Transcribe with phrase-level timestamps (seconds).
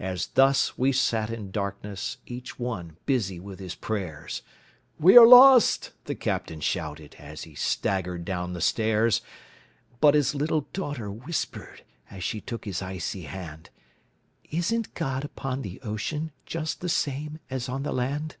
[0.00, 4.42] As thus we sat in darkness Each one busy with his prayers,
[4.98, 9.20] "We are lost!" the captain shouted, As he staggered down the stairs.
[10.00, 13.70] But his little daughter whispered, As she took his icy hand,
[14.50, 18.34] "Isn't God upon the ocean, Just the same as on the land?"